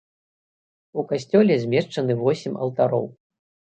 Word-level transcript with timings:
У 1.01 1.03
касцёле 1.11 1.57
змешчаны 1.65 2.13
восем 2.23 2.53
алтароў. 2.67 3.05